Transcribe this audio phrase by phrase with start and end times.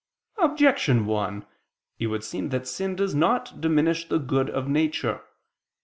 [0.39, 1.45] Objection 1:
[1.99, 5.21] It would seem that sin does not diminish the good of nature.